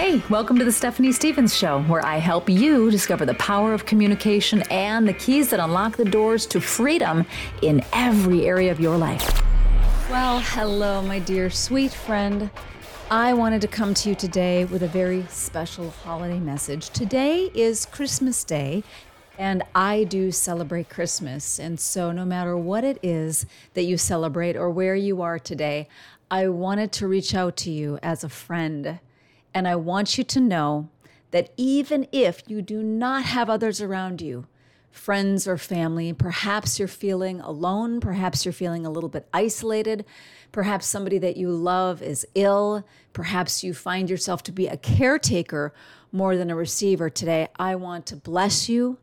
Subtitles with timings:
[0.00, 3.84] Hey, welcome to the Stephanie Stevens Show, where I help you discover the power of
[3.84, 7.26] communication and the keys that unlock the doors to freedom
[7.60, 9.42] in every area of your life.
[10.08, 12.48] Well, hello, my dear sweet friend.
[13.10, 16.88] I wanted to come to you today with a very special holiday message.
[16.88, 18.82] Today is Christmas Day,
[19.36, 21.58] and I do celebrate Christmas.
[21.58, 23.44] And so, no matter what it is
[23.74, 25.88] that you celebrate or where you are today,
[26.30, 28.98] I wanted to reach out to you as a friend
[29.54, 30.88] and I want you to know
[31.30, 34.46] that even if you do not have others around you,
[34.90, 40.04] friends or family, perhaps you're feeling alone, perhaps you're feeling a little bit isolated,
[40.52, 45.72] perhaps somebody that you love is ill, perhaps you find yourself to be a caretaker
[46.12, 47.48] more than a receiver today.
[47.56, 48.98] I want to bless you.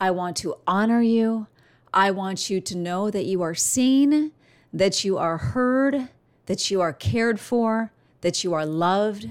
[0.00, 1.46] I want to honor you.
[1.94, 4.32] I want you to know that you are seen,
[4.72, 6.08] that you are heard,
[6.46, 7.92] that you are cared for,
[8.22, 9.30] that you are loved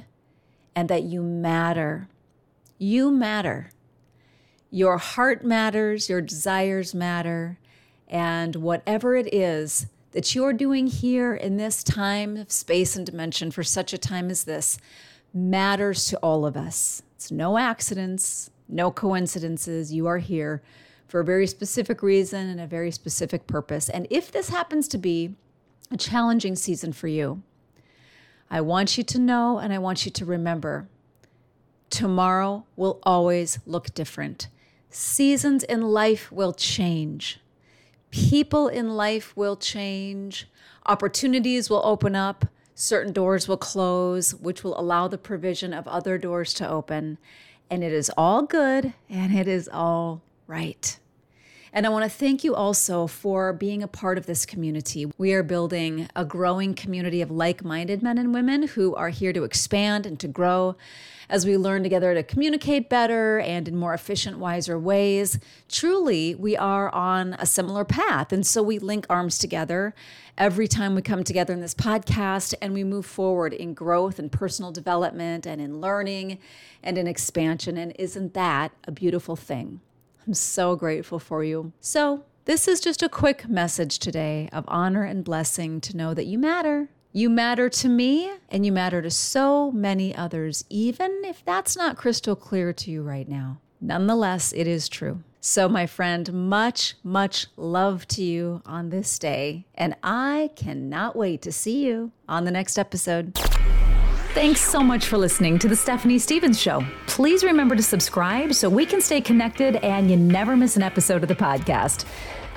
[0.75, 2.07] and that you matter.
[2.77, 3.71] You matter.
[4.69, 7.59] Your heart matters, your desires matter,
[8.07, 13.51] and whatever it is that you're doing here in this time, of space, and dimension
[13.51, 14.77] for such a time as this
[15.33, 17.01] matters to all of us.
[17.15, 19.93] It's no accidents, no coincidences.
[19.93, 20.61] You are here
[21.07, 23.89] for a very specific reason and a very specific purpose.
[23.89, 25.35] And if this happens to be
[25.91, 27.43] a challenging season for you,
[28.53, 30.89] I want you to know and I want you to remember
[31.89, 34.47] tomorrow will always look different.
[34.89, 37.39] Seasons in life will change.
[38.09, 40.49] People in life will change.
[40.85, 42.45] Opportunities will open up.
[42.75, 47.17] Certain doors will close, which will allow the provision of other doors to open.
[47.69, 50.97] And it is all good and it is all right.
[51.73, 55.09] And I want to thank you also for being a part of this community.
[55.17, 59.31] We are building a growing community of like minded men and women who are here
[59.31, 60.75] to expand and to grow
[61.29, 65.39] as we learn together to communicate better and in more efficient, wiser ways.
[65.69, 68.33] Truly, we are on a similar path.
[68.33, 69.95] And so we link arms together
[70.37, 74.29] every time we come together in this podcast and we move forward in growth and
[74.29, 76.37] personal development and in learning
[76.83, 77.77] and in expansion.
[77.77, 79.79] And isn't that a beautiful thing?
[80.27, 81.73] I'm so grateful for you.
[81.79, 86.25] So, this is just a quick message today of honor and blessing to know that
[86.25, 86.89] you matter.
[87.13, 91.97] You matter to me and you matter to so many others, even if that's not
[91.97, 93.59] crystal clear to you right now.
[93.79, 95.23] Nonetheless, it is true.
[95.39, 101.41] So, my friend, much, much love to you on this day, and I cannot wait
[101.41, 103.37] to see you on the next episode.
[104.33, 106.85] Thanks so much for listening to The Stephanie Stevens Show.
[107.05, 111.21] Please remember to subscribe so we can stay connected and you never miss an episode
[111.21, 112.05] of the podcast.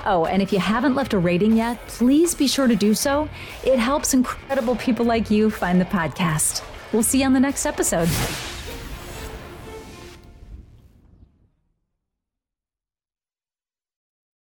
[0.05, 3.27] Oh, and if you haven't left a rating yet, please be sure to do so.
[3.65, 6.63] It helps incredible people like you find the podcast.
[6.93, 8.07] We'll see you on the next episode.